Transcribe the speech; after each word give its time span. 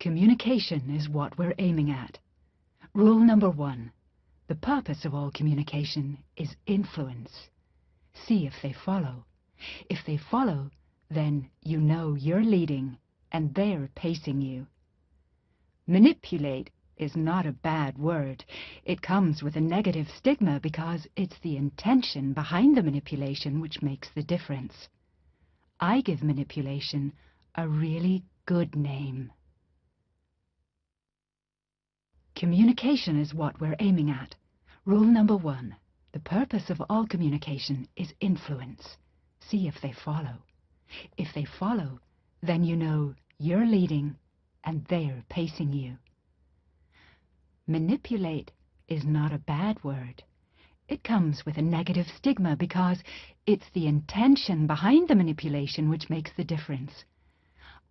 Communication 0.00 0.88
is 0.88 1.10
what 1.10 1.36
we're 1.36 1.54
aiming 1.58 1.90
at. 1.90 2.18
Rule 2.94 3.18
number 3.18 3.50
one. 3.50 3.92
The 4.46 4.54
purpose 4.54 5.04
of 5.04 5.14
all 5.14 5.30
communication 5.30 6.16
is 6.38 6.56
influence. 6.66 7.50
See 8.14 8.46
if 8.46 8.54
they 8.62 8.72
follow. 8.72 9.26
If 9.90 9.98
they 10.06 10.16
follow, 10.16 10.70
then 11.10 11.50
you 11.62 11.78
know 11.78 12.14
you're 12.14 12.42
leading 12.42 12.96
and 13.30 13.54
they're 13.54 13.90
pacing 13.94 14.40
you. 14.40 14.66
Manipulate 15.86 16.70
is 16.96 17.14
not 17.14 17.44
a 17.44 17.52
bad 17.52 17.98
word. 17.98 18.42
It 18.86 19.02
comes 19.02 19.42
with 19.42 19.54
a 19.54 19.60
negative 19.60 20.08
stigma 20.16 20.60
because 20.60 21.06
it's 21.14 21.38
the 21.40 21.58
intention 21.58 22.32
behind 22.32 22.74
the 22.74 22.82
manipulation 22.82 23.60
which 23.60 23.82
makes 23.82 24.08
the 24.14 24.22
difference. 24.22 24.88
I 25.78 26.00
give 26.00 26.22
manipulation 26.22 27.12
a 27.54 27.68
really 27.68 28.24
good 28.46 28.74
name. 28.74 29.32
Communication 32.40 33.20
is 33.20 33.34
what 33.34 33.60
we're 33.60 33.76
aiming 33.80 34.08
at. 34.08 34.34
Rule 34.86 35.04
number 35.04 35.36
one. 35.36 35.76
The 36.12 36.20
purpose 36.20 36.70
of 36.70 36.80
all 36.88 37.06
communication 37.06 37.86
is 37.96 38.14
influence. 38.18 38.96
See 39.40 39.68
if 39.68 39.78
they 39.82 39.92
follow. 39.92 40.38
If 41.18 41.34
they 41.34 41.44
follow, 41.44 42.00
then 42.42 42.64
you 42.64 42.76
know 42.76 43.14
you're 43.38 43.66
leading 43.66 44.16
and 44.64 44.86
they're 44.86 45.22
pacing 45.28 45.74
you. 45.74 45.98
Manipulate 47.66 48.52
is 48.88 49.04
not 49.04 49.34
a 49.34 49.38
bad 49.38 49.84
word. 49.84 50.24
It 50.88 51.04
comes 51.04 51.44
with 51.44 51.58
a 51.58 51.62
negative 51.76 52.06
stigma 52.16 52.56
because 52.56 53.02
it's 53.44 53.68
the 53.74 53.86
intention 53.86 54.66
behind 54.66 55.08
the 55.08 55.14
manipulation 55.14 55.90
which 55.90 56.08
makes 56.08 56.30
the 56.38 56.44
difference. 56.44 57.04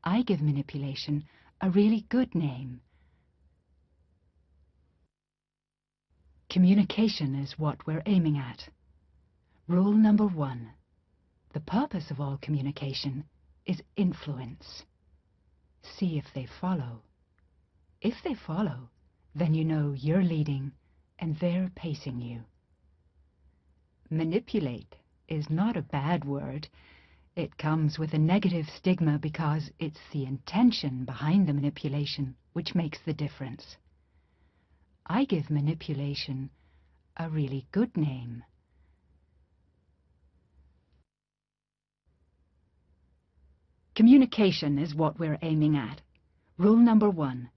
I 0.03 0.23
give 0.23 0.41
manipulation 0.41 1.25
a 1.61 1.69
really 1.69 2.07
good 2.09 2.33
name. 2.33 2.81
Communication 6.49 7.35
is 7.35 7.59
what 7.59 7.85
we're 7.85 8.01
aiming 8.07 8.35
at. 8.35 8.69
Rule 9.67 9.93
number 9.93 10.25
one. 10.25 10.71
The 11.53 11.59
purpose 11.59 12.09
of 12.09 12.19
all 12.19 12.39
communication 12.41 13.25
is 13.67 13.83
influence. 13.95 14.83
See 15.83 16.17
if 16.17 16.25
they 16.33 16.47
follow. 16.59 17.03
If 18.01 18.15
they 18.23 18.33
follow, 18.33 18.89
then 19.35 19.53
you 19.53 19.63
know 19.63 19.93
you're 19.95 20.23
leading 20.23 20.71
and 21.19 21.37
they're 21.37 21.69
pacing 21.75 22.19
you. 22.19 22.45
Manipulate 24.09 24.95
is 25.27 25.51
not 25.51 25.77
a 25.77 25.83
bad 25.83 26.25
word. 26.25 26.67
It 27.35 27.59
comes 27.59 27.99
with 27.99 28.15
a 28.15 28.17
negative 28.17 28.65
stigma 28.75 29.19
because 29.19 29.69
it's 29.77 29.99
the 30.11 30.25
intention 30.25 31.05
behind 31.05 31.47
the 31.47 31.53
manipulation 31.53 32.35
which 32.53 32.73
makes 32.73 32.97
the 33.05 33.13
difference. 33.13 33.77
I 35.11 35.25
give 35.25 35.49
manipulation 35.49 36.51
a 37.17 37.31
really 37.31 37.65
good 37.71 37.97
name. 37.97 38.43
Communication 43.95 44.77
is 44.77 44.93
what 44.93 45.17
we're 45.17 45.39
aiming 45.41 45.75
at. 45.75 45.99
Rule 46.59 46.77
number 46.77 47.09
one. 47.09 47.49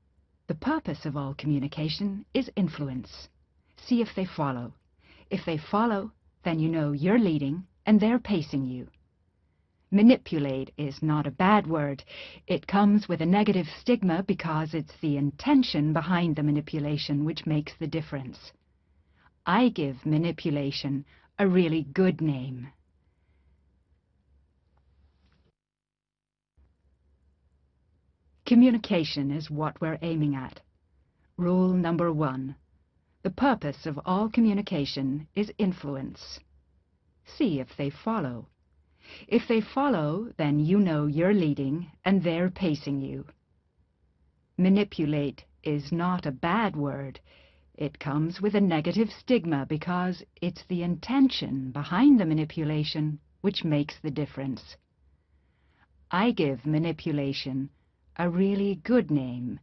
The 0.46 0.54
purpose 0.54 1.04
of 1.04 1.14
all 1.14 1.34
communication 1.34 2.24
is 2.32 2.50
influence. 2.56 3.28
See 3.76 4.00
if 4.00 4.08
they 4.16 4.24
follow. 4.24 4.72
If 5.28 5.44
they 5.44 5.58
follow, 5.58 6.12
then 6.44 6.58
you 6.58 6.70
know 6.70 6.92
you're 6.92 7.18
leading 7.18 7.64
and 7.84 8.00
they're 8.00 8.18
pacing 8.18 8.64
you. 8.64 8.88
Manipulate 9.94 10.72
is 10.78 11.02
not 11.02 11.26
a 11.26 11.30
bad 11.30 11.66
word. 11.66 12.02
It 12.46 12.66
comes 12.66 13.10
with 13.10 13.20
a 13.20 13.26
negative 13.26 13.66
stigma 13.78 14.22
because 14.22 14.72
it's 14.72 14.96
the 15.02 15.18
intention 15.18 15.92
behind 15.92 16.34
the 16.34 16.42
manipulation 16.42 17.26
which 17.26 17.44
makes 17.44 17.74
the 17.76 17.86
difference. 17.86 18.52
I 19.44 19.68
give 19.68 20.06
manipulation 20.06 21.04
a 21.38 21.46
really 21.46 21.82
good 21.82 22.22
name. 22.22 22.68
Communication 28.46 29.30
is 29.30 29.50
what 29.50 29.78
we're 29.78 29.98
aiming 30.00 30.34
at. 30.34 30.58
Rule 31.36 31.74
number 31.74 32.10
one. 32.10 32.56
The 33.22 33.30
purpose 33.30 33.84
of 33.84 34.00
all 34.06 34.30
communication 34.30 35.28
is 35.34 35.52
influence. 35.58 36.40
See 37.26 37.60
if 37.60 37.76
they 37.76 37.90
follow. 37.90 38.48
If 39.26 39.48
they 39.48 39.60
follow, 39.60 40.32
then 40.36 40.60
you 40.60 40.78
know 40.78 41.06
you're 41.06 41.34
leading 41.34 41.90
and 42.04 42.22
they're 42.22 42.50
pacing 42.50 43.00
you. 43.00 43.26
Manipulate 44.56 45.44
is 45.62 45.90
not 45.90 46.26
a 46.26 46.30
bad 46.30 46.76
word. 46.76 47.18
It 47.74 47.98
comes 47.98 48.40
with 48.40 48.54
a 48.54 48.60
negative 48.60 49.10
stigma 49.10 49.66
because 49.66 50.22
it's 50.40 50.64
the 50.66 50.82
intention 50.82 51.72
behind 51.72 52.20
the 52.20 52.26
manipulation 52.26 53.18
which 53.40 53.64
makes 53.64 53.98
the 53.98 54.10
difference. 54.10 54.76
I 56.10 56.30
give 56.30 56.66
manipulation 56.66 57.70
a 58.16 58.28
really 58.28 58.76
good 58.76 59.10
name 59.10 59.58